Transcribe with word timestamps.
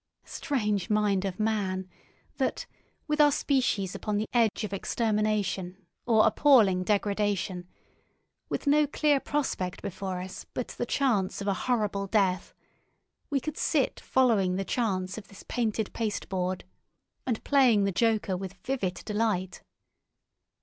Strange 0.25 0.89
mind 0.89 1.25
of 1.25 1.39
man! 1.39 1.87
that, 2.37 2.65
with 3.07 3.21
our 3.21 3.31
species 3.31 3.93
upon 3.93 4.17
the 4.17 4.25
edge 4.33 4.63
of 4.63 4.73
extermination 4.73 5.85
or 6.07 6.25
appalling 6.25 6.83
degradation, 6.83 7.67
with 8.49 8.65
no 8.65 8.87
clear 8.87 9.19
prospect 9.19 9.79
before 9.83 10.19
us 10.19 10.43
but 10.55 10.69
the 10.69 10.87
chance 10.87 11.39
of 11.39 11.47
a 11.47 11.53
horrible 11.53 12.07
death, 12.07 12.55
we 13.29 13.39
could 13.39 13.57
sit 13.57 13.99
following 13.99 14.55
the 14.55 14.65
chance 14.65 15.19
of 15.19 15.27
this 15.27 15.43
painted 15.47 15.93
pasteboard, 15.93 16.63
and 17.27 17.43
playing 17.43 17.83
the 17.83 17.91
"joker" 17.91 18.35
with 18.35 18.53
vivid 18.55 18.95
delight. 19.05 19.61